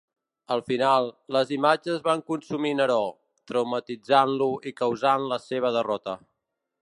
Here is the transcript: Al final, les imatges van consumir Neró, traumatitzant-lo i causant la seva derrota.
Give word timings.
Al 0.53 0.61
final, 0.69 1.09
les 1.35 1.51
imatges 1.57 1.99
van 2.07 2.23
consumir 2.31 2.71
Neró, 2.79 2.97
traumatitzant-lo 3.53 4.49
i 4.71 4.75
causant 4.83 5.27
la 5.35 5.41
seva 5.49 5.75
derrota. 5.79 6.19